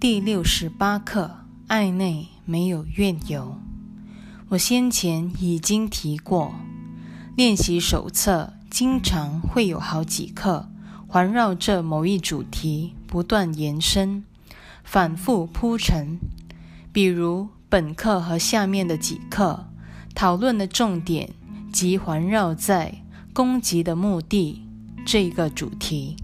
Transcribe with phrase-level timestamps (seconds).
[0.00, 3.58] 第六十八课：爱内没有怨尤。
[4.48, 6.54] 我先前已经提过，
[7.36, 10.70] 练习手册经常会有好几课
[11.06, 14.24] 环绕着某一主题不断延伸、
[14.82, 16.18] 反复铺陈。
[16.94, 19.66] 比如本课和下面的几课
[20.14, 21.34] 讨论的重点
[21.70, 23.02] 即环绕在
[23.34, 24.62] 攻击的目的
[25.04, 26.16] 这个主题。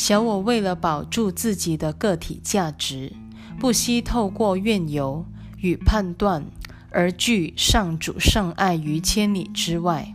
[0.00, 3.12] 小我为了保住自己的个体价值，
[3.58, 5.26] 不惜透过怨尤
[5.58, 6.46] 与判断
[6.88, 10.14] 而拒上主圣爱于千里之外。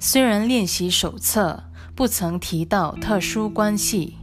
[0.00, 1.62] 虽然练习手册
[1.94, 4.16] 不曾提到特殊关系，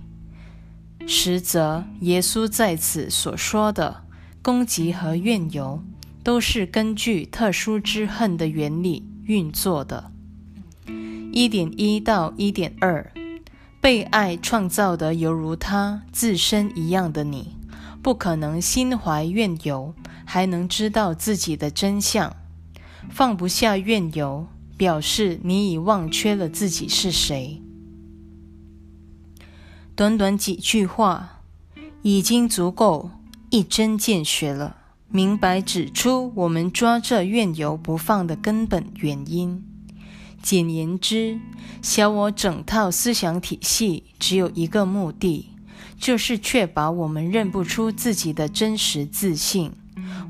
[1.07, 4.03] 实则耶稣在此所说的
[4.41, 5.81] 攻击和怨尤，
[6.21, 10.11] 都是根据特殊之恨的原理运作的。
[11.31, 13.09] 一点一到一点二。
[13.81, 17.55] 被爱创造的犹如他自身一样的你，
[18.01, 19.93] 不可能心怀怨尤，
[20.25, 22.35] 还能知道自己的真相。
[23.09, 27.61] 放不下怨尤，表示你已忘却了自己是谁。
[29.95, 31.41] 短短几句话，
[32.01, 33.11] 已经足够
[33.49, 34.75] 一针见血了，
[35.07, 39.65] 明白指出我们抓着怨尤不放的根本原因。
[40.41, 41.39] 简言之，
[41.81, 45.49] 小我整套思想体系只有一个目的，
[45.99, 49.71] 就是确保我们认不出自己的真实自信，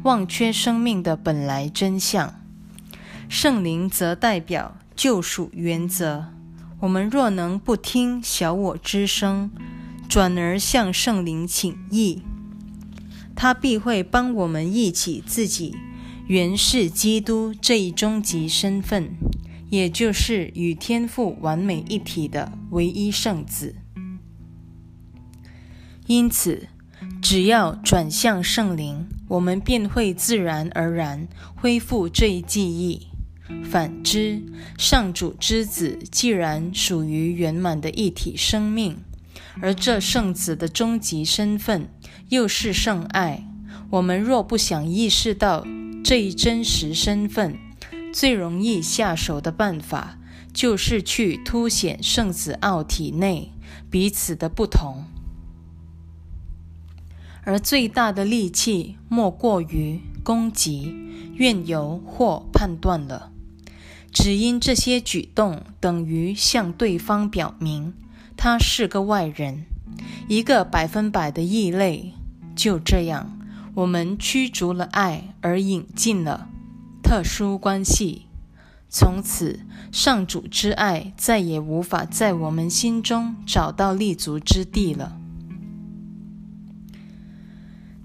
[0.03, 2.35] 忘却生命的本来真相。
[3.27, 6.33] 圣灵则代表救赎原则。
[6.81, 9.51] 我们若能不听小我之声，
[10.07, 12.23] 转而向圣灵请意，
[13.35, 15.75] 他必会帮我们忆起自己
[16.27, 19.11] 原是基督这一终极身份。
[19.69, 23.75] 也就是与天赋完美一体的唯一圣子。
[26.07, 26.67] 因此，
[27.21, 33.07] 只要转向圣灵，我们便会自然而然恢复这一记忆。
[33.63, 34.43] 反之，
[34.77, 38.97] 上主之子既然属于圆满的一体生命，
[39.61, 41.89] 而这圣子的终极身份
[42.29, 43.43] 又是圣爱，
[43.89, 45.65] 我们若不想意识到
[46.03, 47.57] 这一真实身份，
[48.11, 50.17] 最容易下手的办法，
[50.53, 53.51] 就是去凸显圣子奥体内
[53.89, 55.05] 彼此的不同，
[57.43, 60.95] 而最大的利器莫过于攻击、
[61.35, 63.31] 怨尤或判断了。
[64.11, 67.93] 只因这些举动等于向对方表明
[68.35, 69.65] 他是个外人，
[70.27, 72.13] 一个百分百的异类。
[72.55, 73.37] 就这样，
[73.75, 76.49] 我们驱逐了爱，而引进了。
[77.09, 78.27] 特殊关系，
[78.87, 79.61] 从此
[79.91, 85.17] 上主之爱再也无法在我们心中找到立足之地了。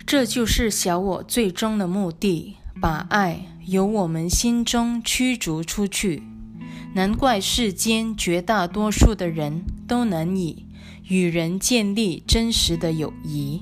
[0.06, 6.22] 这就是小我最终的目的，把爱由我们心中驱逐出去。
[6.94, 10.64] 难怪世间绝大多数的人都难以
[11.08, 13.60] 与人建立真实的友谊，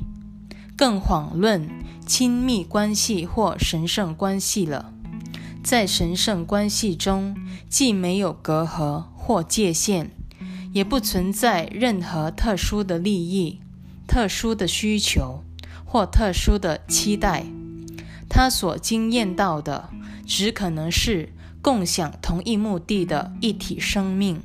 [0.77, 1.69] 更遑论
[2.07, 4.93] 亲密关系或神圣关系了。
[5.63, 7.37] 在神圣关系中，
[7.69, 10.11] 既没有隔阂或界限，
[10.73, 13.61] 也不存在任何特殊的利益、
[14.09, 15.45] 特殊的需求
[15.85, 17.45] 或特殊的期待。
[18.29, 19.91] 他所经验到的，
[20.27, 24.41] 只可能是共享同一目的的一体生命。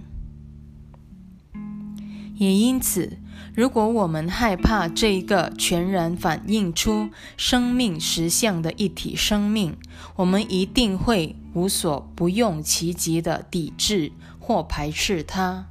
[2.36, 3.18] 也因此。
[3.58, 9.76] 如果我们害怕这一个全然反映出生命实相的一体生命，
[10.18, 15.66] 我们一定会无所不用其极的抵制或排斥它。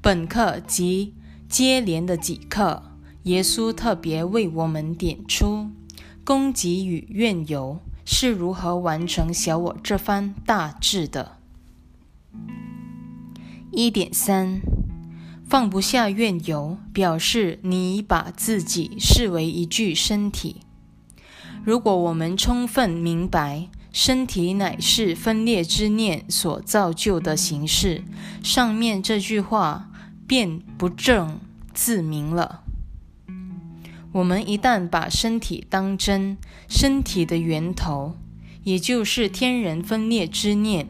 [0.00, 1.12] 本课及
[1.48, 2.84] 接连的几课，
[3.24, 5.68] 耶稣特别为我们点出
[6.22, 11.38] 攻击与怨尤是如何完成小我这番大志的。
[13.72, 14.60] 一点三。
[15.50, 20.60] 放不下怨尤，表示你把自己视为一具身体。
[21.64, 28.04] 如果我们充分明白身体乃是分裂之念所造就的形式，
[28.44, 29.90] 上面这句话
[30.24, 31.40] 便不正
[31.74, 32.62] 自明了。
[34.12, 36.38] 我们一旦把身体当真，
[36.68, 38.16] 身体的源头，
[38.62, 40.86] 也就是天人分裂之念，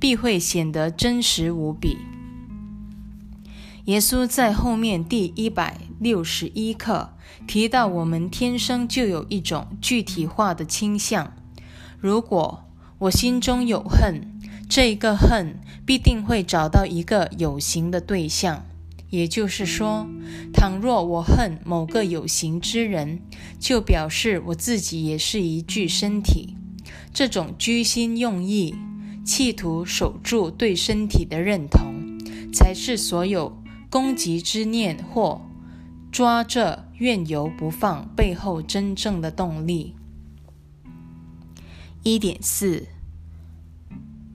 [0.00, 1.98] 必会显得真实无比。
[3.88, 7.14] 耶稣在后面第一百六十一课
[7.46, 11.32] 提到，我们天生就有一种具体化的倾向。
[11.98, 12.64] 如果
[12.98, 14.38] 我心中有恨，
[14.68, 18.66] 这个恨必定会找到一个有形的对象，
[19.08, 20.06] 也就是说，
[20.52, 23.20] 倘若我恨某个有形之人，
[23.58, 26.54] 就表示我自己也是一具身体。
[27.14, 28.74] 这种居心用意，
[29.24, 31.94] 企图守住对身体的认同，
[32.52, 33.57] 才是所有
[33.90, 35.40] 攻击之念或
[36.10, 39.94] 抓着怨尤不放背后真正的动力。
[42.02, 42.86] 一点四，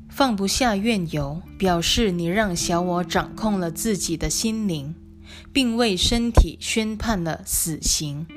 [0.10, 4.96] 放不下怨尤，表示你让小我掌控了自己的心灵，
[5.52, 8.28] 并为身体宣判了死刑。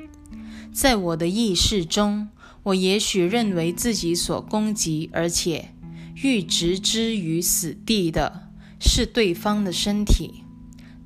[0.73, 2.29] 在我的意识中，
[2.63, 5.73] 我也许认为自己所攻击而且
[6.15, 8.49] 欲置之于死地的
[8.79, 10.43] 是对方的身体，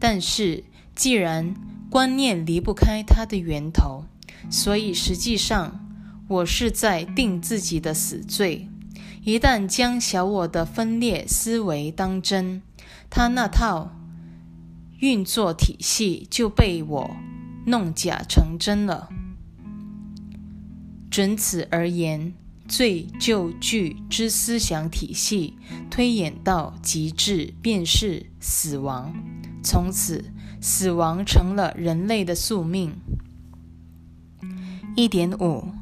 [0.02, 1.54] 但是既然
[1.90, 4.04] 观念离不开它的源头，
[4.50, 5.88] 所以实际上。
[6.32, 8.70] 我是在定自己的死罪。
[9.26, 12.62] 一旦将小我的分裂思维当真，
[13.10, 13.92] 他那套
[15.00, 17.18] 运作体系就被我
[17.66, 19.10] 弄假成真了。
[21.10, 22.34] 准此而言，
[22.72, 25.58] 罪就句之思想体系
[25.90, 29.14] 推演到极致，便是死亡。
[29.62, 30.32] 从此，
[30.62, 32.96] 死亡成了人类的宿命。
[34.96, 35.74] 一点五。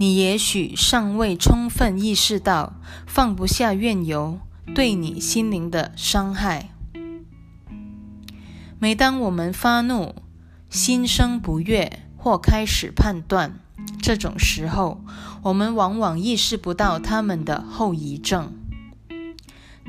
[0.00, 4.38] 你也许尚未充分意识到放不下怨尤
[4.72, 6.70] 对你心灵的伤害。
[8.78, 10.14] 每当我们发怒、
[10.70, 13.58] 心生不悦或开始判断，
[14.00, 15.04] 这种时候，
[15.42, 18.52] 我们往往意识不到他们的后遗症。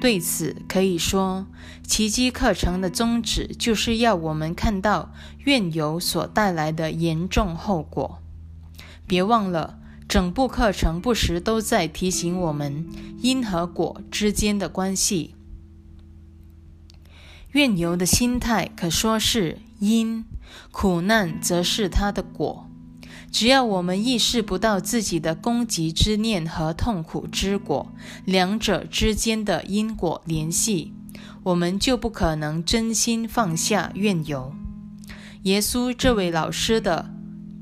[0.02, 1.46] 对此，可以说，
[1.86, 5.12] 奇迹课程的宗旨就是要我们看到
[5.46, 8.20] 怨尤所带来的严重后果。
[9.06, 9.78] 别忘了。
[10.08, 12.88] 整部课程不时都在提醒我们
[13.22, 15.36] 因和果之间的关系。
[17.52, 20.26] 怨尤的心态可说是因，
[20.72, 22.69] 苦难则是它的果。
[23.32, 27.92] 只要我们意识不到自己的攻击之念和痛苦之果
[28.26, 30.94] 两者之间的因果联系，
[31.44, 34.54] 我们就不可能真心放下怨尤。
[35.44, 37.10] 耶稣这位老师的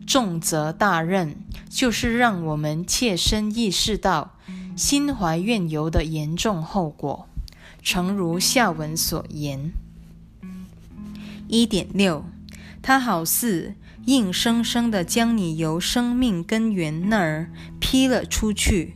[0.06, 1.38] 重责大任。
[1.70, 4.36] 就是让我们切身意识到
[4.76, 7.28] 心怀怨尤的严重后果，
[7.84, 9.72] 诚如下文所言。
[11.48, 12.26] 一点六，
[12.82, 13.76] 他好似
[14.08, 18.94] 硬生生的将你由生命根源那儿劈了出去，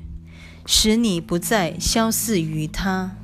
[0.66, 3.18] 使你不再消逝于他。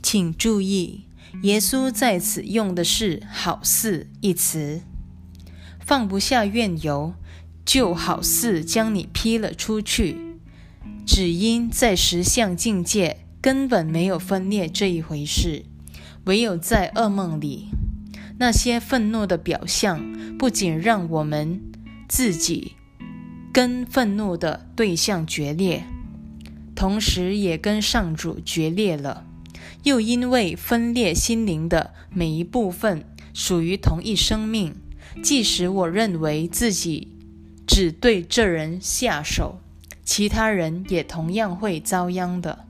[0.00, 1.06] 请注意，
[1.42, 4.82] 耶稣在此用的是“好似”一词。
[5.80, 7.14] 放不下怨尤，
[7.64, 10.16] 就好似将你劈了出去。
[11.04, 15.64] 只因在实相境界根本没有分裂这一回事，
[16.26, 17.70] 唯有在噩梦里，
[18.38, 21.60] 那些愤怒的表象不仅让我们
[22.08, 22.72] 自己
[23.52, 25.84] 跟愤怒的对象决裂，
[26.74, 29.24] 同时也跟上主决裂了。
[29.84, 34.74] 又因为分裂心灵的每一部分属于同一生命。
[35.22, 37.16] 即使我认为自己
[37.66, 39.60] 只对这人下手，
[40.04, 42.66] 其他人也同样会遭殃的。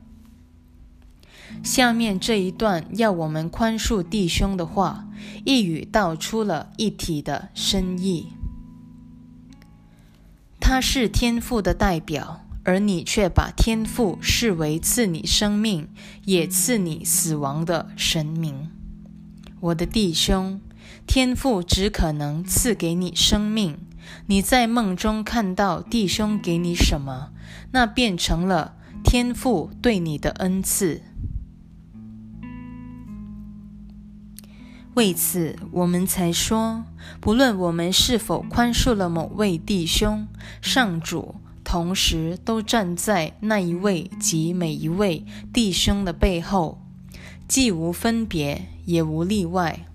[1.63, 5.07] 下面这一段要我们宽恕弟兄的话，
[5.45, 8.27] 一语道出了一体的深意。
[10.59, 15.87] 他是天父的代表，而你却把天父视为赐你生命
[16.25, 18.69] 也赐你死亡的神明，
[19.59, 20.59] 我的弟兄。
[21.05, 23.77] 天父只可能赐给你生命。
[24.25, 27.31] 你在梦中看到弟兄给你什么，
[27.71, 31.01] 那变成了天父对你的恩赐。
[34.97, 36.83] 为此，我们才说，
[37.21, 40.27] 不论我们是否宽恕了某位弟兄，
[40.59, 45.23] 上主同时都站在那一位及每一位
[45.53, 46.81] 弟兄的背后，
[47.47, 49.85] 既无分别，也无例外。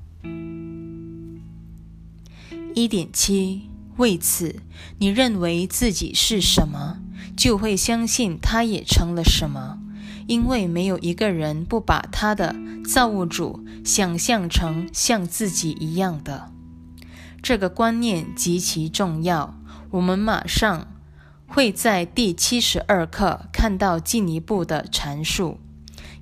[2.76, 3.62] 一点七，
[3.96, 4.60] 为此，
[4.98, 6.98] 你认为自己是什么，
[7.36, 9.81] 就会相信他也成了什么，
[10.26, 16.50] 因为没有一个人不把他的造物主想象成像自己一样的。
[17.42, 19.54] 这个观念极其重要，
[19.90, 20.86] 我们马上
[21.46, 25.58] 会在第七十二课看到进一步的阐述。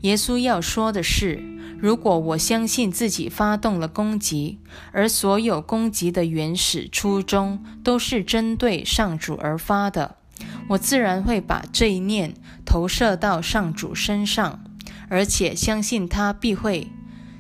[0.01, 1.59] 耶稣要说的是。
[1.83, 4.59] 如果我相信自己发动了攻击，
[4.93, 10.17] 而所有攻击的原始初衷都是针对上主而发的，
[10.71, 12.35] 我自然会把这一念
[12.65, 14.63] 投射到上主身上，
[15.09, 16.93] 而且相信他必会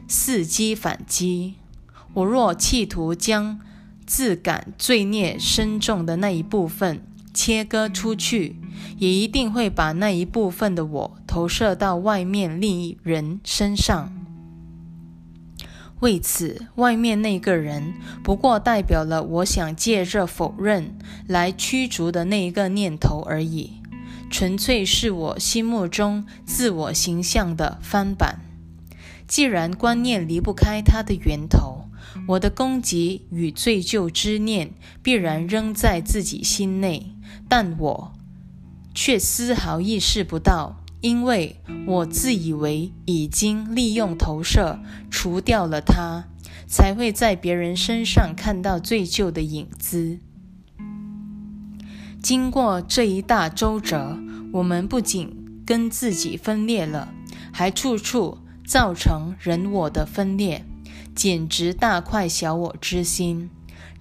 [0.08, 1.54] 伺机反击。
[2.14, 3.60] 我若企图将
[4.04, 8.56] 自感罪孽深重的那一部分切割出去，
[8.98, 14.19] 也一定会把那一部分的我投射到外面另一人身上。
[16.00, 23.74] 为此，外面那个人不过代表了我想借着否认来驱逐的那一个念头而已，
[24.30, 28.40] 纯粹是我心目中自我形象的翻版。
[29.28, 31.84] 既然观念离不开它的源头，
[32.28, 37.14] 我的攻击与罪疚之念必然仍在自己心内，
[37.48, 38.12] 但我
[38.94, 40.82] 却丝毫意识不到。
[41.00, 44.78] 因为我自以为已经利用投射
[45.10, 46.24] 除掉了它，
[46.66, 50.18] 才会在别人身上看到罪疚的影子。
[52.22, 54.18] 经过这一大周折，
[54.52, 57.14] 我们不仅跟自己分裂了，
[57.50, 60.66] 还处处造成人我的分裂，
[61.14, 63.48] 简直大快小我之心。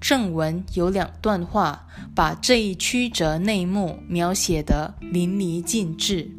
[0.01, 6.38] 正文有两段话，把这一曲折内幕描写得淋漓尽致。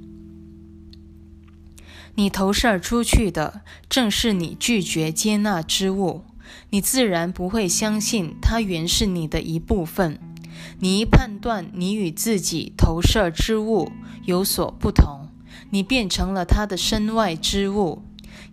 [2.14, 6.25] 你投射出去的正是你拒绝接纳之物，
[6.71, 10.19] 你自然不会相信它原是你的一部分。
[10.79, 13.90] 你一判断你与自己投射之物
[14.25, 15.29] 有所不同，
[15.71, 18.02] 你变成了它的身外之物。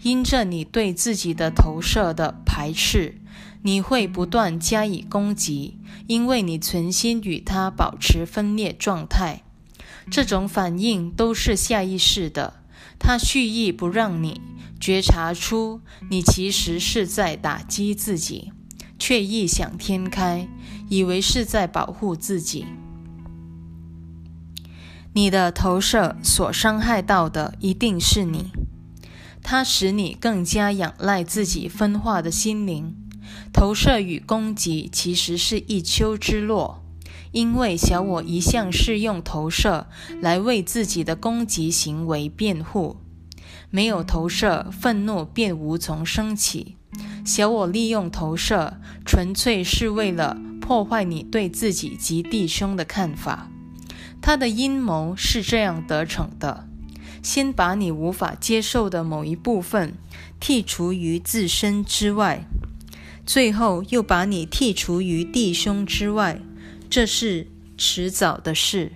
[0.03, 3.19] 因着你对自己的投射的排斥，
[3.63, 9.41] 你会不断加以攻击，因为你存心与它保持分裂状态。
[10.11, 12.61] 这种反应都是下意识的。
[12.99, 14.41] 他蓄意不让你
[14.79, 18.51] 觉察出，你其实是在打击自己，
[18.99, 20.47] 却异想天开，
[20.89, 22.65] 以为是在保护自己。
[25.13, 28.51] 你的投射所伤害到的一定是你，
[29.41, 32.95] 它使你更加仰赖自己分化的心灵。
[33.51, 36.75] 投射与攻击其实是一丘之貉，
[37.31, 39.87] 因为小我一向是用投射
[40.21, 42.97] 来为自己的攻击行为辩护。
[43.69, 46.77] 没有投射，愤怒便无从升起。
[47.25, 53.49] 小我利用投射，纯粹是为了破坏你对自己及弟兄的看法。
[54.21, 56.67] 他的阴谋是这样得逞的：
[57.21, 59.93] 先把你无法接受的某一部分
[60.41, 62.45] 剔除于自身之外，
[63.25, 66.41] 最后又把你剔除于弟兄之外。
[66.89, 68.93] 这是迟早的事。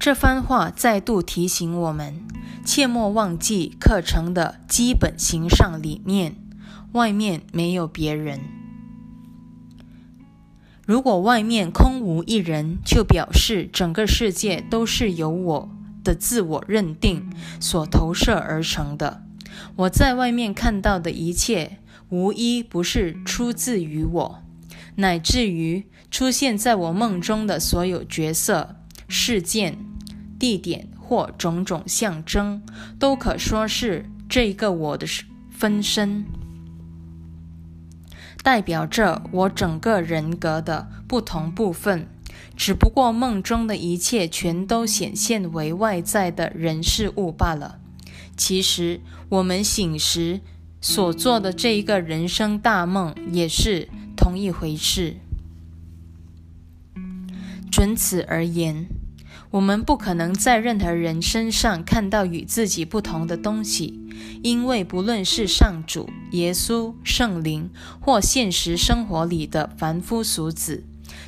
[0.00, 2.26] 这番话再度提醒我们，
[2.64, 6.36] 切莫忘记课程的基本形上理念：
[6.92, 8.40] 外面没有别人。
[10.86, 15.70] 如果外面空无一人，就表示整个世界都是由我
[16.02, 17.30] 的自我认定
[17.60, 19.22] 所投射而成的。
[19.76, 21.78] 我在外面看到的一切，
[22.08, 24.42] 无一不是出自于我，
[24.98, 28.76] 乃至于出现在我梦中的所有角色、
[29.08, 29.78] 事件。
[30.38, 32.62] 地点或种种象征，
[32.96, 35.04] 都可说是这个我的
[35.50, 36.24] 分身，
[38.44, 42.06] 代表着我整个人格的不同部分。
[42.56, 47.80] 只不过梦中的一切全都显现为外在的人事物罢了。
[48.36, 49.00] 其实
[49.30, 50.40] 我们醒时
[50.80, 55.16] 所做的这一个人生大梦，也是同一回事。
[57.70, 58.86] 准此而言。
[59.50, 63.98] 我们不可能在任何人身上看到与自己不同的东西，
[64.42, 70.84] 因为不论是上主、耶稣、圣灵，或现实生活里的凡夫俗子，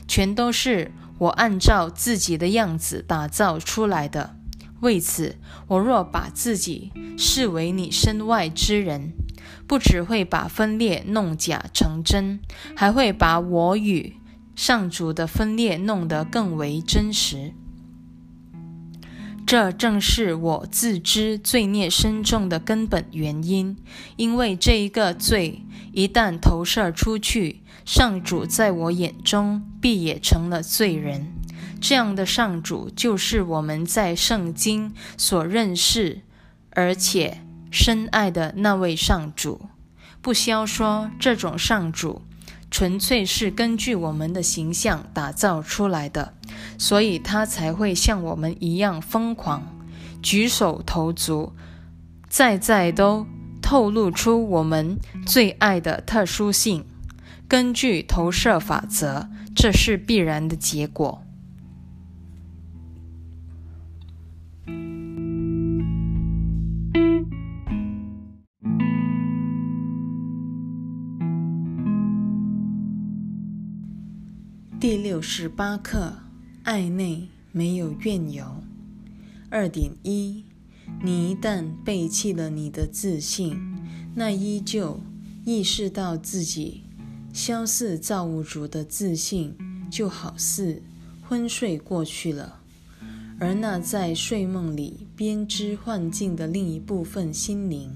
[0.06, 4.36] 全都是我按照自己的样子打造出来的。
[4.80, 5.36] 为此，
[5.68, 9.14] 我若把自己视为你身外之人，
[9.70, 12.40] 不只会把分裂弄假成真，
[12.74, 14.16] 还会把我与
[14.56, 17.52] 上主的分裂弄得更为真实。
[19.46, 23.76] 这正是我自知罪孽深重的根本原因，
[24.16, 25.62] 因为这一个罪
[25.92, 31.32] 一旦投射出去，上主在我眼中必也成了罪人。
[31.80, 36.22] 这样的上主就是我们在圣经所认识
[36.70, 37.38] 而且
[37.70, 39.62] 深爱的那位上主。
[40.20, 42.22] 不消说，这种上主。
[42.70, 46.34] 纯粹是根据我们的形象打造出来的，
[46.78, 49.76] 所以他才会像我们一样疯狂，
[50.22, 51.52] 举手投足，
[52.28, 53.26] 在在都
[53.60, 54.96] 透露出我们
[55.26, 56.84] 最爱的特殊性。
[57.48, 61.24] 根据投射法则，这是必然的结果。
[74.80, 76.14] 第六十八课，
[76.62, 78.64] 爱内没有怨尤。
[79.50, 80.42] 二点一，
[81.04, 83.60] 你一旦背弃了你的自信，
[84.14, 84.98] 那依旧
[85.44, 86.84] 意识到自己
[87.30, 89.54] 消似造物主的自信，
[89.90, 90.82] 就好似
[91.28, 92.62] 昏睡过去了。
[93.38, 97.94] 而那在睡梦里编织幻境的另一部分心灵，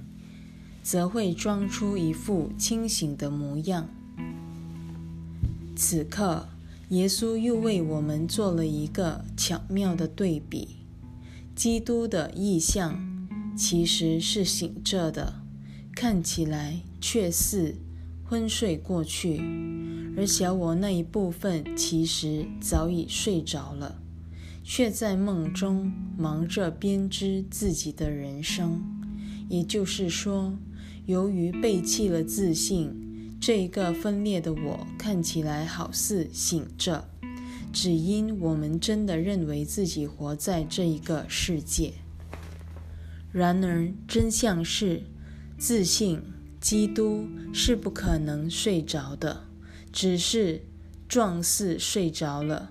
[0.83, 3.89] 则会装出一副清醒的模样。
[5.75, 6.47] 此刻。
[6.91, 10.69] 耶稣又为我们做了一个巧妙的对比：
[11.57, 13.27] 基督的意象
[13.57, 15.41] 其实是醒着的，
[15.95, 17.77] 看起来却似
[18.23, 19.41] 昏睡过去；
[20.15, 24.03] 而小我那一部分其实早已睡着了，
[24.63, 28.83] 却在梦中忙着编织自己的人生。
[29.49, 30.53] 也就是说，
[31.07, 33.01] 由于背弃了自信。
[33.47, 37.11] 这一个分裂的我看起来好似醒着，
[37.75, 41.93] 只因我们真的认为自己活在这一个世界。
[43.33, 45.03] 然而真相是，
[45.59, 46.23] 自信
[46.59, 49.45] 基督是不可能睡着的，
[49.93, 50.63] 只是
[51.07, 52.71] 状似睡着了，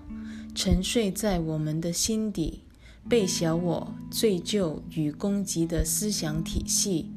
[0.56, 2.62] 沉睡在我们的心底，
[3.08, 7.12] 被小我罪疚与攻击的思想体系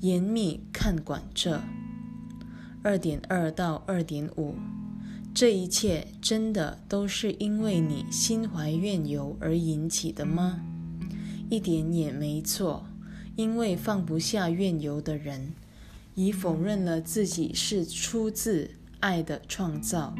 [0.00, 1.62] 严密看管着。
[2.86, 4.54] 二点二到二点五，
[5.34, 10.60] 这一切真的都是因为你心怀怨尤而引起的吗？
[11.50, 12.86] 一点也没错，
[13.34, 15.52] 因为放不下怨尤的人，
[16.14, 20.14] 已否认了自己是出自爱的创造。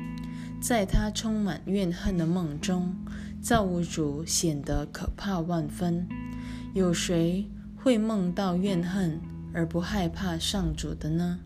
[0.61, 2.97] 在他充满怨恨的梦中，
[3.41, 6.09] 造物主显得可怕万分。
[6.75, 9.21] 有谁会梦到怨恨
[9.55, 11.39] 而不害怕上主的呢？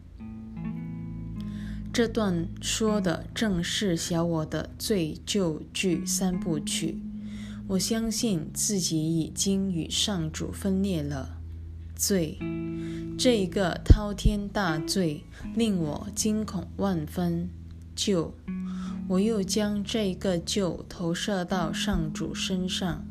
[2.01, 6.99] 这段说的正是小我的罪旧剧三部曲。
[7.69, 11.37] 我相信自己已经与上主分裂了。
[11.95, 12.39] 罪，
[13.19, 17.51] 这一个滔天大罪令我惊恐万分。
[17.95, 18.33] 旧，
[19.07, 23.05] 我又将这个旧投射到上主身上，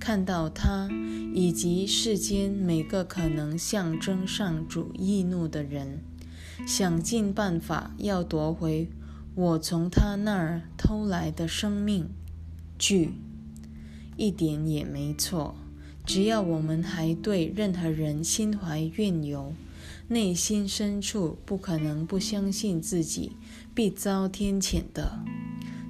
[0.00, 0.88] 看到他
[1.32, 6.02] 以及世间每个可能象征上主易怒的人。
[6.66, 8.88] 想尽办法要夺回
[9.34, 12.08] 我从他那儿偷来的生命，
[12.78, 13.12] 句
[14.16, 15.54] 一点也没错。
[16.06, 19.54] 只要我们还对任何人心怀怨尤，
[20.08, 23.32] 内心深处不可能不相信自己
[23.74, 25.20] 必遭天谴的。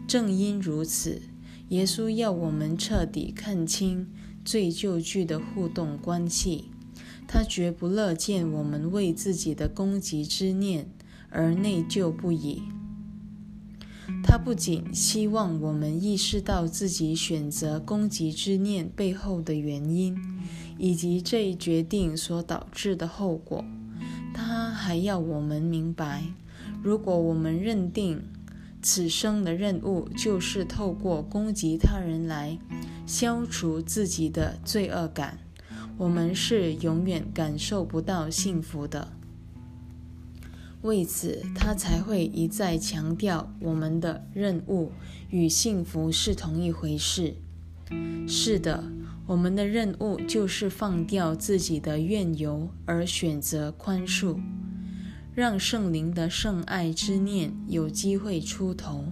[0.06, 1.22] 正因如此，
[1.68, 4.08] 耶稣要我们彻底看清
[4.44, 6.70] 罪疚句的互动关系。
[7.26, 10.88] 他绝不乐见我们为自己的攻击之念
[11.30, 12.62] 而内疚不已。
[14.22, 20.16] 他不仅希望我们意识到自己选择攻击之念背后的原因，
[20.78, 23.64] 以及这一决定所导致的后果，
[24.34, 26.24] 他还要我们明白：
[26.82, 28.22] 如果我们认定
[28.82, 32.58] 此生的任务就是透过攻击他人来
[33.06, 35.38] 消除自己的罪恶感。
[35.96, 39.12] 我们是永远感受不到幸福的。
[40.82, 44.92] 为此，他才会一再强调，我们的任务
[45.30, 47.36] 与幸福是同一回事。
[48.26, 48.84] 是的，
[49.26, 54.38] 我们的任务就是放掉自己的怨尤，而选择宽恕，
[55.34, 59.06] 让圣灵的圣爱之念有机会出头。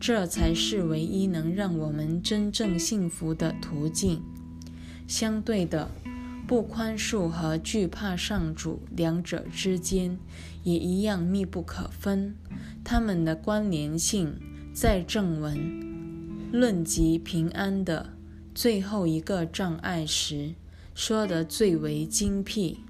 [0.00, 4.20] 这才是唯一能让我们真正幸福的途径。
[5.06, 5.90] 相对的。
[6.46, 10.18] 不宽恕和惧怕上主两者之间
[10.62, 12.34] 也一样密不可分，
[12.84, 14.38] 它们的关联性
[14.74, 18.10] 在正文论及平安的
[18.54, 20.54] 最后一个障碍时
[20.94, 22.80] 说得最为精辟。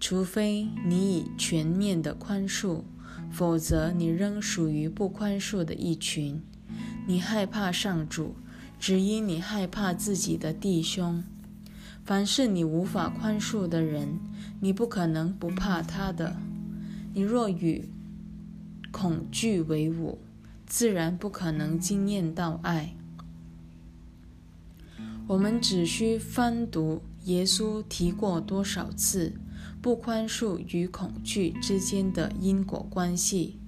[0.00, 2.82] 除非你以全面的宽恕，
[3.30, 6.40] 否则你仍属于不宽恕的一群。
[7.06, 8.36] 你害怕上主，
[8.78, 11.22] 只因你害怕自己的弟兄。
[12.08, 14.18] 凡是你无法宽恕的人，
[14.62, 16.38] 你不可能不怕他的。
[17.12, 17.84] 你若与
[18.90, 20.18] 恐惧为伍，
[20.64, 22.94] 自然不可能惊艳到爱。
[25.26, 29.34] 我们只需翻读耶稣提过多少次
[29.82, 33.58] 不宽恕与恐惧之间的因果关系，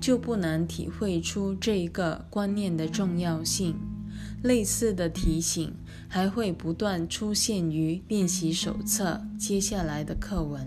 [0.00, 3.76] 就不难体会出这一个观念的重要性。
[4.42, 5.74] 类似的提醒
[6.16, 10.66] 还会不断出现于练习手册接下来的课文。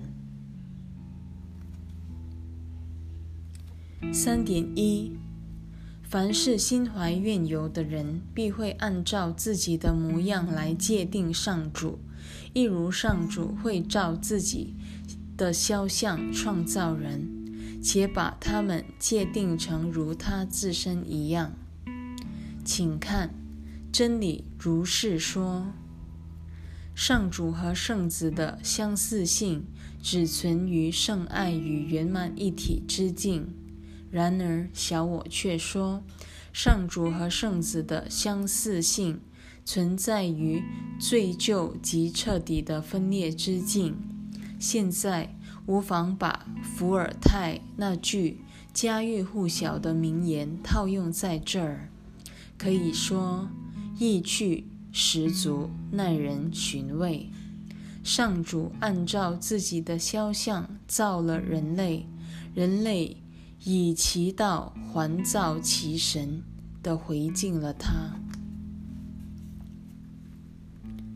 [4.14, 5.18] 三点一，
[6.04, 11.98] 凡是心怀怨尤的人，必会按照自己的模样来界定上主，
[12.54, 14.76] 一如上主会照自己
[15.36, 17.28] 的肖像创造人，
[17.82, 21.54] 且把他们界定成如他自身一样。
[22.64, 23.34] 请看，
[23.92, 25.74] 真理如是说：
[26.96, 29.66] 上主和圣子的相似性
[30.02, 33.54] 只存于圣爱与圆满一体之境。
[34.12, 36.04] 然而，小我却说，
[36.52, 39.20] 上主和圣子的相似性
[39.66, 40.64] 存在于
[41.00, 43.98] 最旧及彻底的分裂之境。
[44.60, 48.42] 现在，无妨把伏尔泰那句
[48.74, 51.90] 家喻户晓的名言套用在这儿，
[52.58, 53.48] 可以说，
[54.00, 57.30] 意趣十足，耐人寻味。
[58.02, 62.08] 上主按照自己的肖像造了人类，
[62.56, 63.18] 人类。
[63.66, 66.42] 以其道还造其神
[66.82, 68.16] 的回敬了他。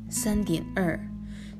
[0.09, 1.09] 三点二，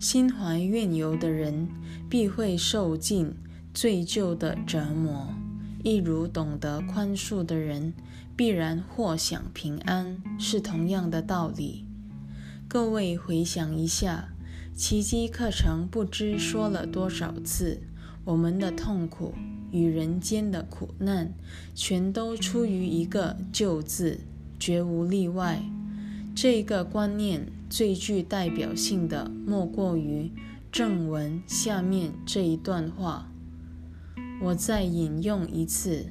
[0.01, 1.69] 心怀怨尤的人
[2.09, 3.33] 必会受尽
[3.73, 5.33] 罪疚的折磨，
[5.84, 7.93] 一如懂得宽恕的人
[8.38, 11.86] 必然获享平安，是同样的道理。
[12.69, 14.30] 各位回想一下，
[14.74, 17.82] 奇迹课程不知说了多少次，
[18.24, 19.34] 我们的痛苦。
[19.72, 21.34] 与人间的苦难，
[21.76, 24.19] 全都出于一个“救”字，
[24.58, 25.62] 绝无例外。
[26.34, 30.32] 这个观念最具代表性的，莫过于
[30.72, 33.33] 正文下面这一段话。
[34.45, 36.08] 我再引用一次：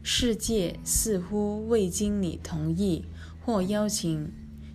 [0.00, 3.04] 世界似乎未经你同意
[3.40, 4.30] 或邀请，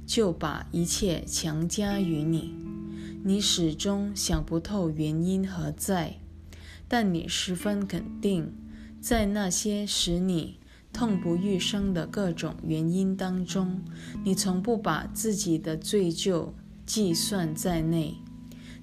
[0.05, 2.53] 就把一切强加于你，
[3.23, 6.17] 你始终想不透原因何在。
[6.89, 8.51] 但你十分肯定，
[8.99, 10.59] 在那些使你
[10.91, 13.81] 痛不欲生的各种原因当中，
[14.25, 16.49] 你从不把自己的罪疚
[16.85, 18.15] 计算在内。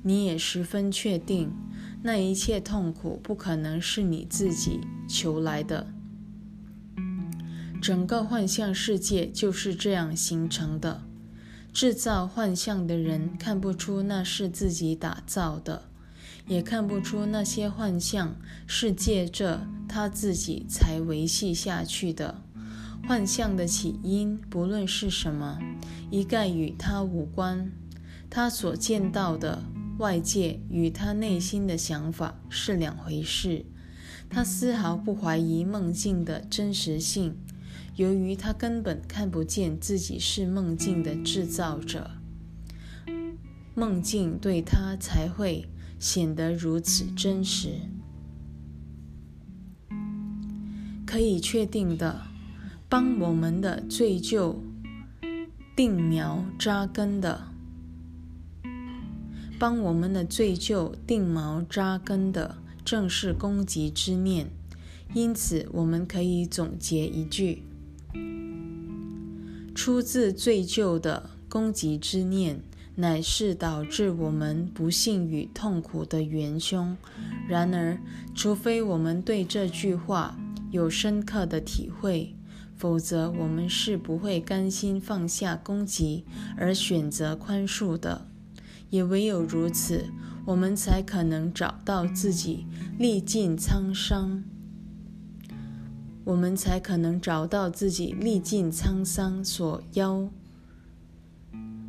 [0.07, 1.51] 你也十分确定，
[2.07, 5.87] 那一切痛苦不可能是你自己求来的。
[7.81, 11.01] 整个幻象世界就是这样形成的。
[11.73, 15.85] 制造幻象的人看不出那是自己打造的。
[16.47, 18.37] 也看不出那些幻象
[18.67, 22.43] 是借着他自己才维系下去的。
[23.09, 25.59] 幻象的起因，不论是什么，
[26.11, 27.73] 一概与他无关。
[28.29, 29.63] 他所见到的
[29.99, 33.65] 外界与他内心的想法是两回事。
[34.29, 37.37] 他丝毫不怀疑梦境的真实性，
[37.97, 42.11] 由于他根本看不见自己是梦境的制造者，
[43.75, 45.69] 梦境对他才会。
[45.97, 47.81] 显得如此真实。
[51.07, 52.27] 可以确定的，
[52.91, 54.57] 帮我们的罪疚
[55.75, 57.54] 定苗扎根的，
[59.65, 64.51] 帮我们的罪疚定锚扎根的，正是攻击之念。
[65.15, 67.63] 因此，我们可以总结一句：
[69.75, 72.61] 出自罪疚的攻击之念。
[72.97, 76.95] 乃是导致我们不幸与痛苦的元凶。
[77.49, 77.99] 然而，
[78.35, 80.37] 除非我们对这句话
[80.71, 82.37] 有深刻的体会，
[82.77, 86.27] 否则我们是不会甘心放下攻击
[86.59, 88.29] 而选择宽恕的。
[88.95, 90.05] 也唯有如此，
[90.45, 92.65] 我们才可能找到自己
[92.97, 94.45] 历尽沧桑，
[96.23, 100.31] 我们才可能找到自己历尽沧桑所要。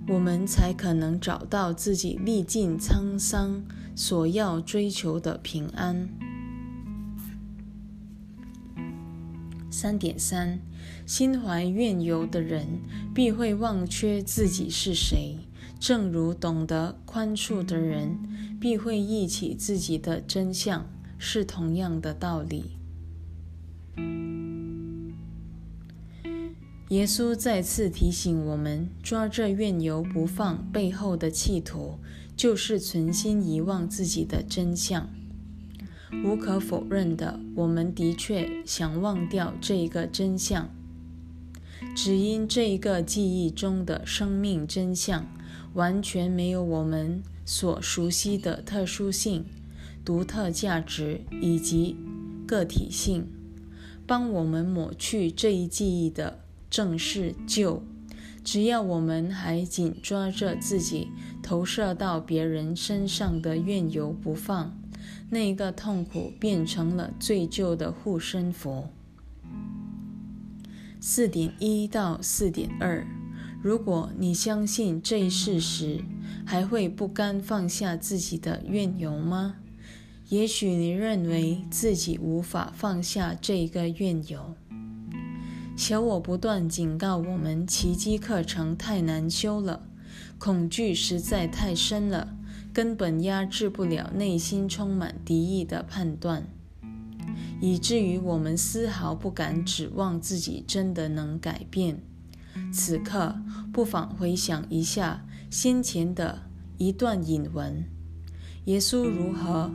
[0.08, 3.64] 我们才可能找到自己历尽沧桑
[3.96, 6.10] 所要追求的平安。
[9.70, 10.60] 三点三，
[11.06, 12.66] 心怀怨尤的人
[13.14, 15.45] 必会忘却自己是谁，
[15.80, 20.86] 正如懂得宽恕的人必会忆起自己的真相，
[21.18, 22.72] 是同样的道理。
[26.90, 31.98] 耶稣再次提醒我们：抓着怨尤不放背后的企图，
[32.38, 35.10] 就是存心遗忘自己的真相。
[36.24, 40.70] 无可否认的，我们的确想忘掉这一个真相，
[41.96, 45.28] 只因这一个记忆中的生命真相
[45.76, 49.46] 完全没有我们所熟悉的特殊性、
[50.04, 51.96] 独特价值以及
[52.46, 53.28] 个体性。
[54.08, 56.40] 帮我们抹去这一记忆的。
[56.68, 57.84] 正是旧，
[58.44, 61.08] 只要我们还紧抓着自己
[61.42, 64.78] 投射到别人身上的怨尤不放，
[65.30, 68.90] 那个痛苦变成了罪疚的护身符。
[71.00, 73.08] 四点一到四点二。
[73.66, 76.04] 如果你相信这一事实，
[76.46, 79.56] 还会不甘放下自己的怨尤吗？
[80.30, 84.54] 也许你认为自己无法放下这个怨尤。
[85.76, 89.88] 小我不断警告我们：奇迹课程太难修了，
[90.38, 92.38] 恐惧实在太深了，
[92.72, 96.46] 根本压制不了内心充满敌意的判断。
[97.60, 102.04] 以至于我们丝毫不敢指望自己真的能改变。
[102.72, 103.36] 此刻，
[103.72, 106.44] 不妨回想一下先前的
[106.78, 107.86] 一段引文：
[108.66, 109.72] 耶稣如何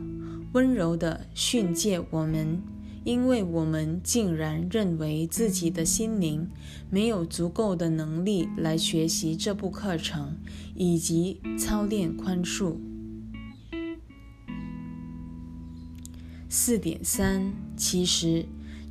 [0.53, 2.61] 温柔地训诫我们，
[3.03, 6.49] 因为我们竟然认为自己的心灵
[6.89, 10.37] 没有足够的能力来学习这部课程，
[10.75, 12.75] 以及操练宽恕。
[16.49, 18.45] 四点三，其实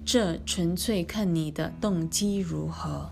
[0.04, 3.10] 这纯粹看你的动机如何。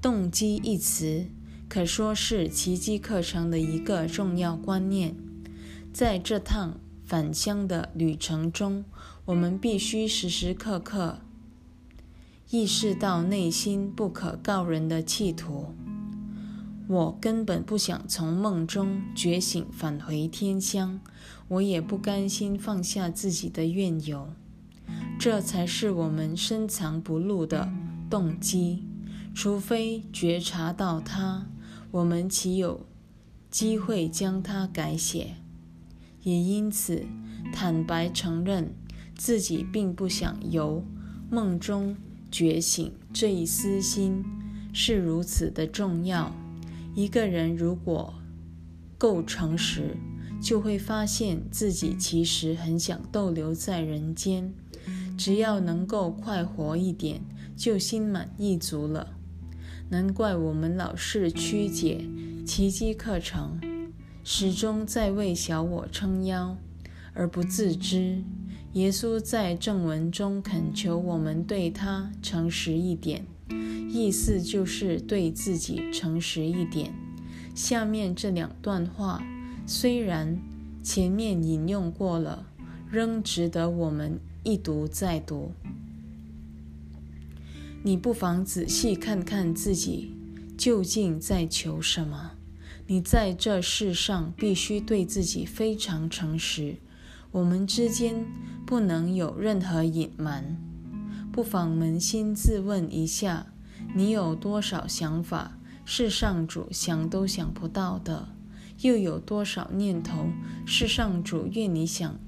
[0.00, 1.26] 动机一词
[1.68, 5.14] 可说是奇迹课程的一个重要观念。
[5.92, 8.84] 在这趟返乡的旅程中，
[9.26, 11.18] 我们必须时时刻刻
[12.50, 15.74] 意识到内心不可告人的企图。
[16.88, 20.98] 我根本不想从梦中觉醒，返回天乡。
[21.48, 24.28] 我也不甘心放下自己的怨尤，
[25.18, 27.70] 这才是我们深藏不露的
[28.08, 28.89] 动机。
[29.34, 31.46] 除非觉察到它，
[31.90, 32.86] 我们岂有
[33.50, 35.36] 机会将它改写？
[36.22, 37.06] 也因此，
[37.52, 38.74] 坦白承认
[39.16, 40.84] 自己并不想由
[41.30, 41.96] 梦中
[42.30, 44.22] 觉醒这一私心，
[44.72, 46.34] 是如此的重要。
[46.94, 48.12] 一个人如果
[48.98, 49.96] 够诚实，
[50.42, 54.52] 就会发现自己其实很想逗留在人间，
[55.16, 57.22] 只要能够快活一点，
[57.56, 59.16] 就心满意足了。
[59.90, 62.06] 难怪我们老是曲解
[62.46, 63.60] 奇迹课程，
[64.22, 66.56] 始终在为小我撑腰，
[67.12, 68.22] 而不自知。
[68.74, 73.26] 耶稣在正文中恳求我们对他诚实一点。
[73.88, 76.94] 意思就是对自己诚实一点。
[77.56, 79.20] 下面这两段话
[79.66, 80.38] 虽然
[80.84, 82.46] 前面引用过了，
[82.88, 85.50] 仍值得我们一读再读。
[87.82, 90.14] 你不妨仔细看看自己
[90.58, 92.32] 究竟在求什么。
[92.86, 96.76] 你在这世上必须对自己非常诚实。
[97.30, 98.26] 我们之间
[98.66, 100.58] 不能有任何隐瞒。
[101.32, 103.46] 不妨扪心自问一下。
[103.94, 108.28] 你有多少想法是上主想都想不到的？
[108.82, 110.26] 又有多少念头
[110.66, 112.20] 是上主愿你想，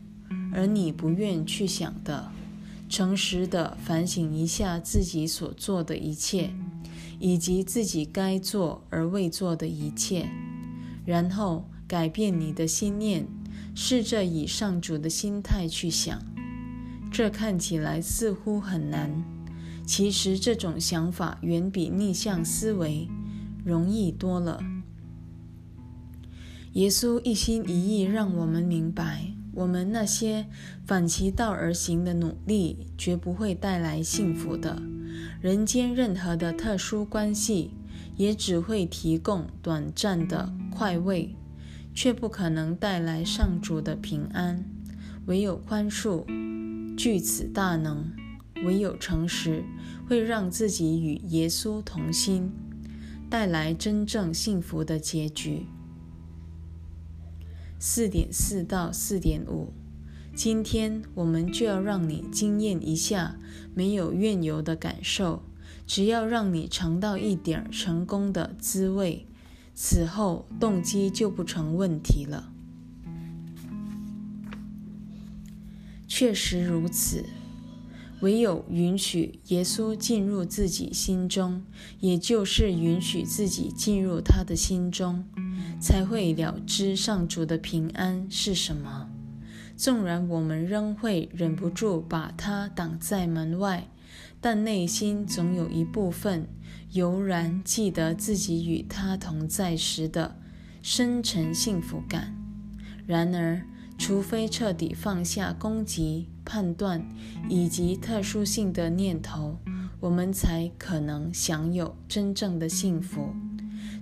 [0.53, 2.33] 而你不愿去想的？
[2.93, 6.53] 诚实的反省一下自己所做的一切，
[7.19, 10.29] 以及自己该做而未做的一切，
[11.07, 13.27] 然后改变你的心念，
[13.75, 16.21] 试着以上主的心态去想。
[17.11, 19.25] 这看起来似乎很难。
[19.87, 23.09] 其实这种想法远比逆向思维
[23.65, 24.63] 容易多了。
[26.75, 30.47] 耶稣一心一意让我们明白，我们那些
[30.85, 34.81] 反其道而行的努力绝不会带来幸福的。
[35.41, 37.73] 人间任何的特殊关系
[38.17, 41.37] 也只会提供短暂的快慰，
[41.95, 44.65] 却不可能带来上主的平安。
[45.27, 46.25] 唯有宽恕
[46.97, 48.11] 具此大能。
[48.65, 49.65] 唯有诚实
[50.09, 52.53] 会让自己与耶稣同心，
[53.29, 55.67] 带来真正幸福的结局。
[57.85, 59.73] 四点四到四点五，
[60.37, 63.35] 今天我们就要让你惊艳一下
[63.75, 65.43] 没有怨尤的感受，
[65.85, 69.27] 只要让你尝到一点成功的滋味，
[69.75, 72.53] 此后动机就不成问题了。
[76.07, 77.25] 确实如此。
[78.23, 81.63] 唯有允许耶稣进入自己心中，
[82.01, 85.25] 也就是允许自己进入他的心中，
[85.81, 89.11] 才会了知上主的平安是什么。
[89.77, 93.89] 纵然我们仍会忍不住把他挡在门外，
[94.41, 96.47] 但内心总有一部分
[96.93, 100.39] 悠然记得自己与他同在时的
[100.81, 102.37] 深沉幸福感。
[103.05, 103.67] 然而，
[104.03, 106.27] 除非彻底放下攻击。
[106.45, 107.09] 判断
[107.49, 109.59] 以及特殊性的念头，
[110.01, 113.29] 我们才可能享有真正的幸福。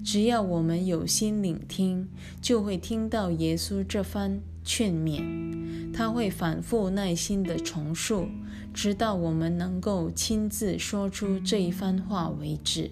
[0.03, 2.09] 只要我们有心聆听，
[2.41, 8.27] 就会听到耶稣这番劝勉，他会反复耐心地重述，
[8.73, 12.91] 直到我们能够亲自说出这一番话为止。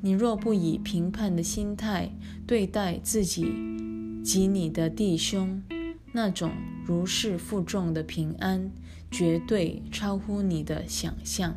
[0.00, 2.10] 你若不以评判的心态
[2.48, 3.54] 对待自己
[4.24, 5.62] 及你的弟兄，
[6.12, 6.52] 那种
[6.84, 8.70] 如释负重的平安，
[9.10, 11.56] 绝对超乎你的想象。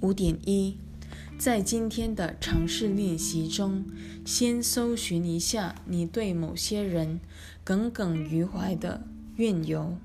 [0.00, 0.76] 五点一，
[1.38, 3.86] 在今天的尝试练习中，
[4.24, 7.20] 先搜寻一下你对某些人
[7.64, 9.96] 耿耿于怀的怨尤。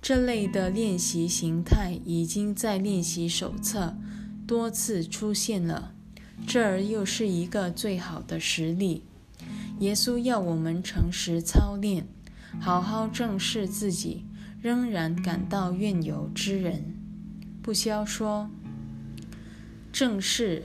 [0.00, 3.96] 这类的练习形态已经在练习手册
[4.46, 5.92] 多次出现了，
[6.44, 9.04] 这儿又是一个最好的实例。
[9.78, 12.06] 耶稣要我们诚实操练，
[12.60, 14.24] 好好正视自己
[14.60, 16.96] 仍然感到怨尤之人，
[17.62, 18.50] 不消说。
[19.92, 20.64] 正视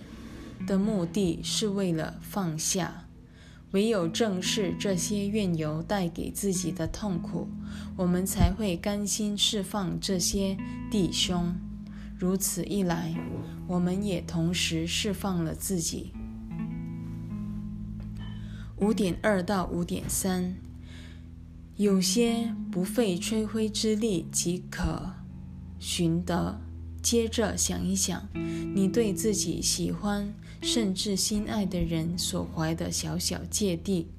[0.66, 3.06] 的目的是为了放下，
[3.72, 7.48] 唯有正视这些怨尤带给自己的痛苦，
[7.98, 10.58] 我们才会甘心释放这些
[10.90, 11.56] 弟兄。
[12.22, 13.16] 如此一来，
[13.66, 16.12] 我们也同时释放了自己。
[18.78, 20.54] 五点二到五点三，
[21.78, 25.14] 有些不费吹灰之力即可
[25.80, 26.62] 寻得。
[27.02, 28.30] 接着想一想，
[28.76, 30.32] 你对自己喜欢
[30.62, 34.12] 甚至心爱的人所怀的小小芥蒂。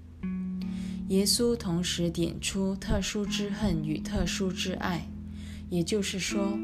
[1.06, 5.06] 耶稣同时点出特殊之恨与特殊之爱，
[5.70, 6.58] 也就是说，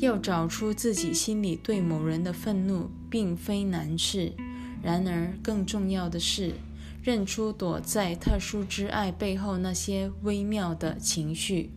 [0.00, 4.32] 要找出自己心里对某人的愤怒，并非难事。
[4.82, 6.54] 然而，更重要的是，
[7.02, 11.72] 认出躲在特殊之爱背后那些微妙的情绪。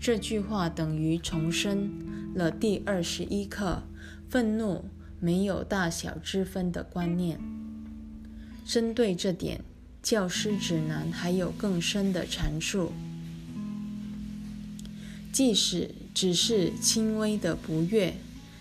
[0.00, 1.90] 这句话等于重申
[2.34, 3.82] 了第二十一课
[4.30, 4.86] “愤怒
[5.20, 7.38] 没有大小之分”的观念。
[8.64, 9.60] 针对这点，
[10.02, 12.92] 教师指南还有更深的阐述：
[15.34, 18.14] 即使只是轻微的不悦，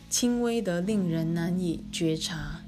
[0.10, 2.64] 轻微的令人难以觉察；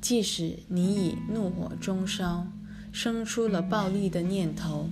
[0.00, 2.46] 即使你已怒火中烧，
[2.90, 4.88] 生出了暴力的念头，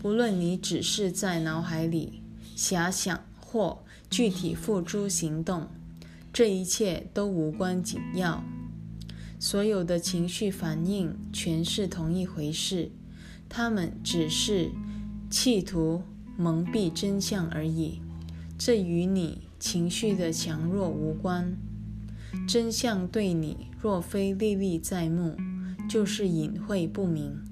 [0.00, 2.22] 不论你只是在脑海里。
[2.56, 5.68] 遐想或具体付诸行动，
[6.32, 8.42] 这一切都无关紧要。
[9.38, 12.90] 所有的情绪反应全是同一回事，
[13.50, 14.70] 他们只是
[15.28, 16.02] 企图
[16.38, 18.00] 蒙蔽真相而已。
[18.58, 21.56] 这与你情绪的强弱无关。
[22.48, 25.36] 真相对你若非历历在目，
[25.88, 27.42] 就是隐晦不明。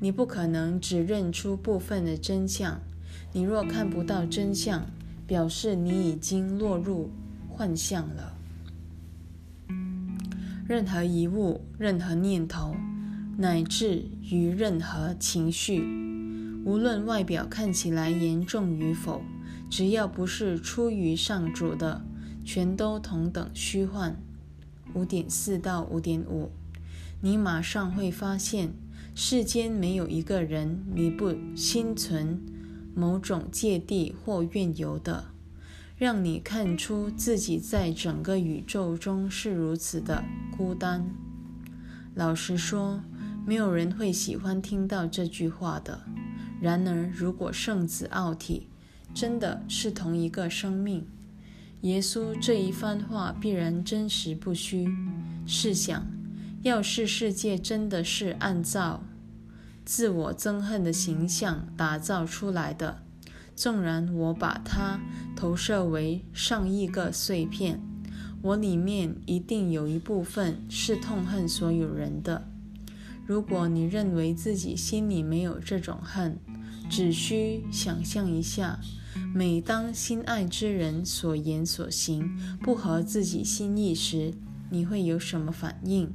[0.00, 2.80] 你不可能只认出部分的真相。
[3.32, 4.86] 你若看不到真相，
[5.26, 7.10] 表示你已经落入
[7.48, 8.36] 幻象了。
[10.66, 12.74] 任何一物、任何念头，
[13.38, 15.82] 乃至于任何情绪，
[16.64, 19.22] 无论外表看起来严重与否，
[19.72, 22.04] 只要不是出于上主的，
[22.44, 24.20] 全都同等虚幻。
[24.92, 26.50] 五点四到五点五，
[27.22, 28.74] 你马上会发现，
[29.14, 32.38] 世间没有一个人你不心存。
[32.94, 35.28] 某种芥蒂或怨尤的，
[35.96, 40.22] 让你看出自己在整个宇宙中是如此的
[40.54, 41.06] 孤单。
[42.14, 43.00] 老实说，
[43.46, 46.02] 没有人会喜欢听到这句话的。
[46.60, 48.68] 然而，如果圣子奥体
[49.14, 51.06] 真的是同一个生命，
[51.82, 54.88] 耶稣这一番话必然真实不虚。
[55.46, 56.06] 试想，
[56.62, 59.02] 要是世界真的是按照……
[59.84, 63.02] 自我憎恨的形象打造出来的，
[63.56, 65.00] 纵然我把它
[65.34, 67.80] 投射为上亿个碎片，
[68.42, 72.48] 我里面一定有一部分是痛恨所有人的。
[73.26, 76.38] 如果你认为自己心里没有这种恨，
[76.88, 78.78] 只需想象一下，
[79.34, 84.34] 每当心爱之人所言所行不合自己心意时，
[84.70, 86.10] 你会有什么反应？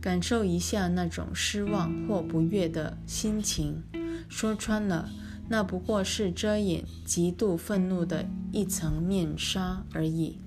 [0.00, 3.82] 感受一下那种失望或不悦的心情。
[4.28, 5.10] 说穿了，
[5.48, 10.38] 那不过是遮掩极度愤怒的一层面纱而已。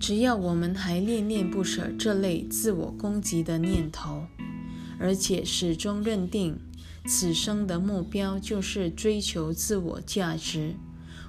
[0.00, 4.26] 只要我们还恋恋不舍这类自我攻击的念头，
[4.98, 6.58] 而且始终认定
[7.06, 10.74] 此生的目标就是追求自我价值，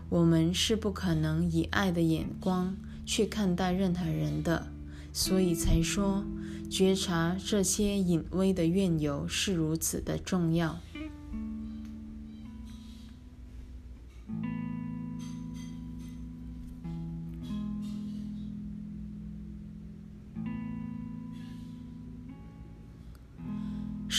[0.09, 4.67] 我们是不可能以爱的眼光去看待任何人的。
[5.11, 6.23] 所以才说，
[6.69, 10.79] 觉察这些隐微的怨由是如此的重要。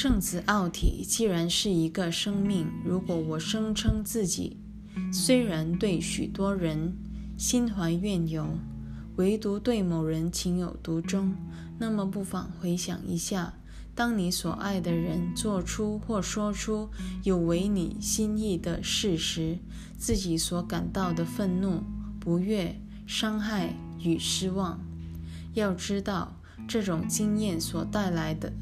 [0.08, 4.56] 圣子奥体既然是一个生命，如果我声称自己
[5.12, 6.96] 虽然对许多人
[7.36, 8.56] 心怀怨尤，
[9.16, 11.34] 唯独对某人情有独钟，
[11.80, 13.54] 那么不妨回想一下。
[13.96, 16.88] 当你所爱的人做出或说出
[17.24, 19.58] 有违你心意的事时，
[19.98, 21.82] 自己所感到的愤怒、
[22.20, 24.78] 不悦、伤害与失望，
[25.54, 28.52] 要知道，这种经验所带来的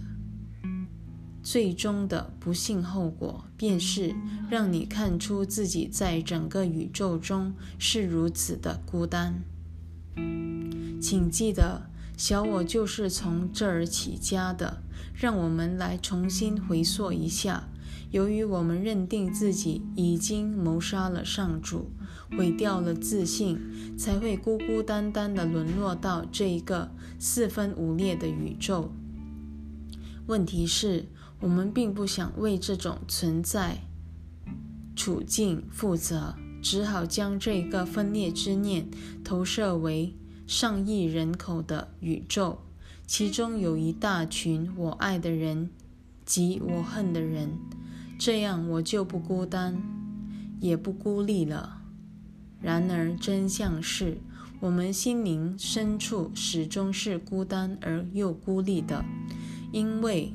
[1.44, 4.16] 最终的不幸后果，便是
[4.50, 9.44] 让你看出自己在整个宇宙中是如此的孤单。
[11.00, 11.94] 请记得。
[12.16, 14.84] 小我就是从这儿起家的。
[15.14, 17.68] 让我们来重新回溯一下：
[18.12, 21.90] 由于我们认定自己已经谋杀了上主，
[22.36, 23.58] 毁掉了自信，
[23.98, 28.92] 才会孤孤单单地沦落到这一个四分五裂的宇宙。
[30.26, 31.06] 问题是，
[31.44, 33.82] 我们并不想为这种存在
[34.96, 38.88] 处境负责，只好将这个分裂之念
[39.22, 40.14] 投射为。
[40.46, 42.58] 上亿人口的宇宙，
[43.06, 45.70] 其中有一大群我爱的人
[46.26, 47.58] 及我恨的人，
[48.18, 49.82] 这样我就不孤单，
[50.60, 51.80] 也不孤立了。
[52.60, 54.18] 然而真相是，
[54.60, 59.02] 我们心灵深处始终是孤单而又孤立的，
[59.72, 60.34] 因为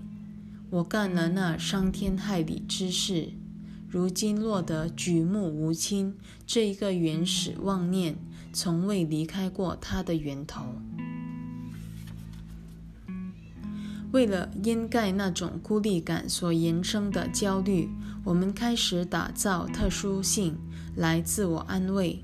[0.72, 3.30] 我干了那伤天害理之事，
[3.88, 6.16] 如今落得举目无亲，
[6.46, 8.16] 这一个原始妄念。
[8.52, 10.64] 从未离开过它的源头。
[14.12, 17.90] 为了掩盖那种孤立感所延伸的焦虑，
[18.24, 20.58] 我们开始打造特殊性
[20.96, 22.24] 来自我安慰。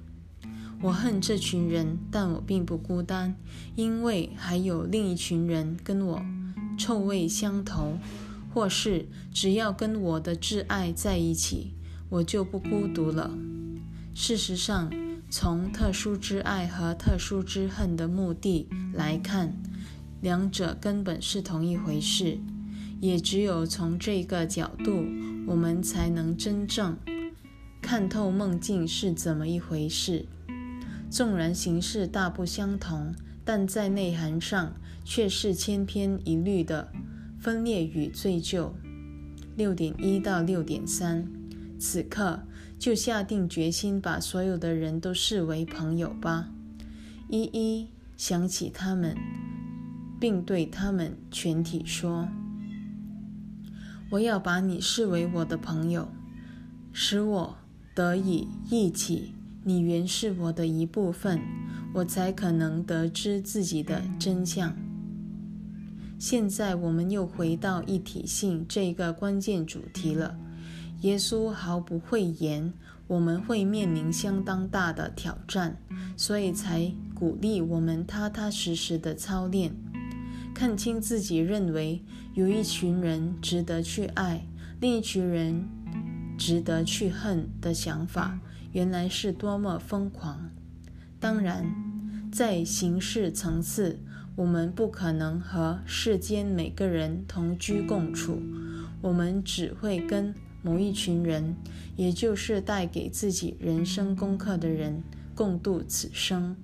[0.81, 3.35] 我恨这群人，但我并不孤单，
[3.75, 6.25] 因为还有另一群人跟我
[6.75, 7.99] 臭味相投，
[8.55, 11.73] 或是只要跟我的挚爱在一起，
[12.07, 13.29] 我就不孤独了。
[14.13, 14.89] 事实上。
[15.27, 19.57] 从特殊之爱和特殊之恨的目的来看，
[20.21, 22.37] 两者根本是同一回事。
[23.01, 25.03] 也只有从这个角度，
[25.47, 26.95] 我们才能真正
[27.81, 30.25] 看透梦境是怎么一回事。
[31.09, 36.93] 纵然形式大不相同，但在内涵上却是千篇一律的
[37.45, 38.71] 分裂与罪疚。
[39.55, 41.27] 六点一到六点三，
[41.77, 42.39] 此刻。
[42.79, 46.49] 就下定决心把所有的人都视为朋友吧，
[47.29, 47.87] 一一
[48.17, 49.15] 想起他们，
[50.19, 52.27] 并对他们全体说
[54.11, 56.09] ：“我要把你视为我的朋友，
[56.91, 57.57] 使我
[57.93, 59.33] 得以忆起
[59.63, 61.39] 你原是我的一部分，
[61.93, 64.75] 我才可能得知自己的真相。”
[66.17, 70.37] 现在我们又回到一体性这个关键主题了。
[71.01, 72.73] 耶稣毫不讳言，
[73.07, 75.77] 我们会面临相当大的挑战，
[76.17, 79.75] 所以才鼓励我们踏踏实实的操练，
[80.53, 82.01] 看清自己认为
[82.33, 84.47] 有一群人值得去爱，
[84.79, 85.67] 另一群人
[86.37, 88.39] 值得去恨的想法，
[88.71, 90.49] 原来是多么疯狂。
[91.19, 91.65] 当然，
[92.31, 93.99] 在形式层次，
[94.35, 98.41] 我们不可能和世间每个人同居共处，
[99.01, 100.33] 我们只会跟。
[100.61, 101.55] 某一群人，
[101.95, 105.03] 也就是带给自己人生功课的人，
[105.35, 106.55] 共度此生。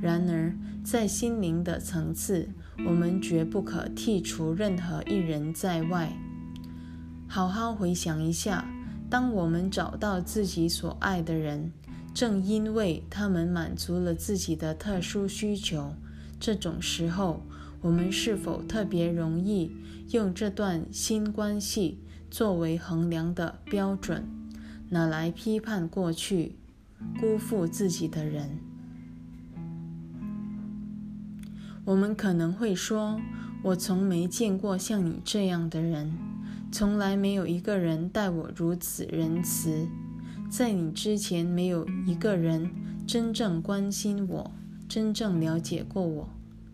[0.00, 2.48] 然而，在心灵的层次，
[2.86, 6.16] 我们绝不可剔除任何一人在外。
[7.26, 8.64] 好好回想一下，
[9.10, 11.72] 当我们找到自己所爱的人，
[12.14, 15.92] 正因为他们满足了自己的特殊需求，
[16.40, 17.42] 这种时候，
[17.80, 19.72] 我们是否特别容易
[20.10, 21.98] 用这段新关系？
[22.30, 24.28] 作为衡量的标准，
[24.90, 26.56] 拿来批判过去
[27.18, 28.58] 辜负自己的人。
[31.86, 33.18] 我们可能会说
[33.64, 36.12] ：“我从没见过像你这样的人，
[36.70, 39.88] 从来没有一个人待我如此仁慈。
[40.50, 42.70] 在你之前，没有一个人
[43.06, 44.50] 真正关心我，
[44.88, 46.28] 真正了解过我。”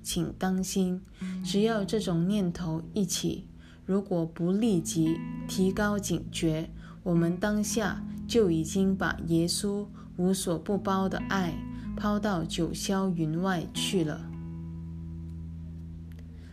[0.05, 1.01] 请当心，
[1.43, 3.47] 只要这种念头一起。
[3.87, 5.17] 如果不立即
[5.49, 6.69] 提高警觉，
[7.03, 9.87] 我们当下就已经把耶稣
[10.17, 11.55] 无所不包的爱
[11.97, 14.31] 抛到九霄云外去了。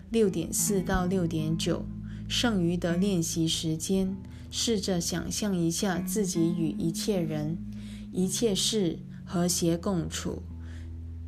[0.10, 1.86] 六点四到六点九，
[2.30, 4.16] 剩余的练习时间，
[4.50, 7.58] 试着想象一下自己与一切人、
[8.14, 10.42] 一切事和谐共处。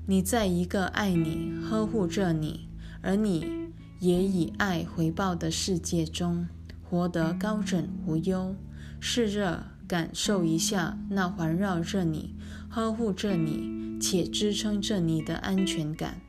[0.05, 2.67] 你在一个爱你、呵护着你，
[3.01, 3.63] 而你。
[3.99, 6.45] 也以爱回报的世界中
[6.81, 8.53] 活得高枕无忧。
[8.99, 12.35] 试着感受一下那环绕着你、
[12.67, 16.19] 呵护着你且支撑着你的安全感。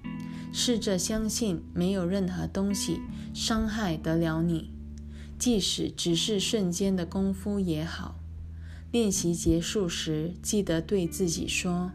[0.52, 3.00] 试着相信没有任何东西
[3.34, 4.70] 伤害得了你，
[5.36, 8.20] 即使只是瞬间的功夫也好。
[8.92, 11.90] 练习结束时，记得对自己说：“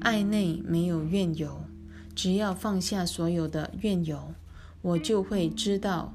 [0.00, 1.64] 爱内没有怨尤，
[2.14, 4.34] 只要放下所有的怨尤，
[4.82, 6.12] 我就会知道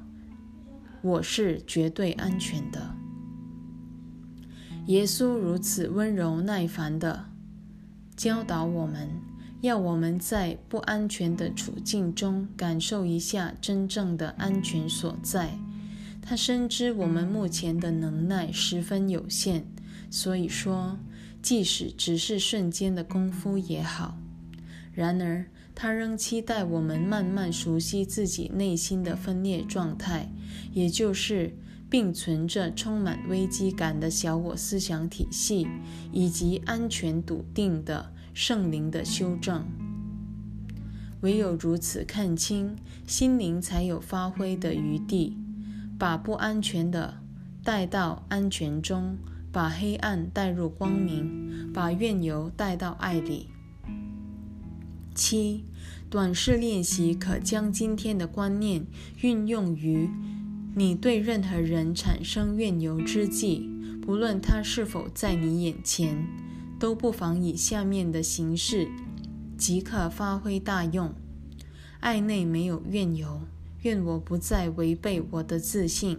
[1.02, 2.94] 我是绝对安全的。”
[4.86, 7.26] 耶稣如此温柔耐烦地
[8.16, 9.08] 教导我们，
[9.60, 15.58] 要我们在不安全的处境中感受一下真正的安全所在。
[16.22, 19.66] 他深知我们目前的能耐十分有限。
[20.08, 20.98] 所以说，
[21.46, 24.18] 即使只是瞬间的功夫也好。
[24.92, 30.28] 然而，他仍期待我们慢慢熟悉自己内心的分裂状态，
[30.72, 31.56] 也就是
[31.88, 35.68] 并存着充满危机感的小我思想体系，
[36.10, 39.64] 以及安全笃定的圣灵的修正。
[41.20, 42.74] 唯有如此看清，
[43.06, 45.36] 心灵才有发挥的余地，
[45.96, 47.18] 把不安全的
[47.62, 49.16] 带到安全中。
[49.56, 53.46] 把黑暗带入光明，把怨尤带到爱里。
[55.14, 55.64] 七，
[56.10, 58.84] 短视练习可将今天的观念
[59.22, 60.10] 运用于
[60.74, 63.66] 你对任何人产生怨尤之际，
[64.02, 66.26] 不论他是否在你眼前，
[66.78, 68.86] 都不妨以下面的形式
[69.56, 71.14] 即可发挥大用。
[72.00, 73.40] 爱内没有怨尤，
[73.80, 76.18] 愿我不再违背我的自信。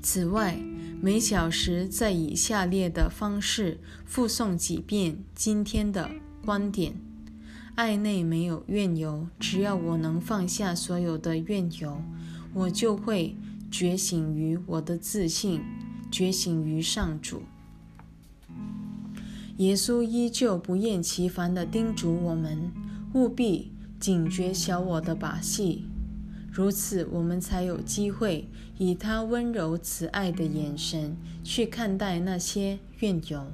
[0.00, 0.56] 此外，
[1.04, 6.10] 每小时再以下列的方式复诵几遍今天的
[6.42, 6.94] 观点：
[7.74, 12.00] 爱内没有怨尤，只要我能放下所有的怨尤，
[12.54, 13.36] 我就会
[13.70, 15.60] 觉醒于我的自信，
[16.10, 17.42] 觉醒于上主。
[19.58, 22.72] 耶稣依旧不厌其烦地叮嘱我们，
[23.12, 25.84] 务必警觉小我的把戏。
[26.56, 28.48] 如此，我们才有机会
[28.78, 33.44] 以他温柔慈爱的眼神去看待那些怨尤，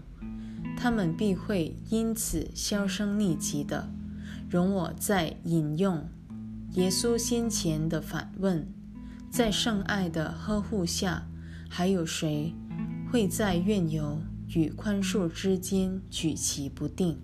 [0.77, 3.89] 他们必会因此销声匿迹的。
[4.51, 6.07] 容我再引用
[6.73, 8.69] 耶稣先前的反问：
[9.31, 11.27] 在圣爱的呵护下，
[11.71, 12.53] 还有谁
[13.11, 14.21] 会在怨尤
[14.55, 17.19] 与宽恕之间举棋不定？